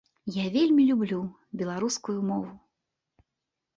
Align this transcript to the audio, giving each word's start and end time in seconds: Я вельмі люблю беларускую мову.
Я 0.35 0.45
вельмі 0.55 0.85
люблю 0.91 1.19
беларускую 1.61 2.19
мову. 2.31 2.51